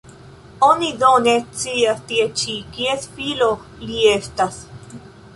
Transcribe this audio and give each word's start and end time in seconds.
Oni 0.67 0.87
do 1.01 1.09
ne 1.25 1.33
scias 1.57 1.99
tie 2.11 2.25
ĉi, 2.43 2.55
kies 2.77 3.05
filo 3.19 3.49
li 3.83 3.99
estas? 4.13 4.57